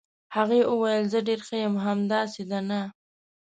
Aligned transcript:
هغې 0.35 0.61
وویل: 0.71 1.03
زه 1.13 1.19
ډېره 1.27 1.43
ښه 1.47 1.57
یم، 1.63 1.75
همداسې 1.85 2.43
ده، 2.49 2.59
نه؟ 2.69 2.81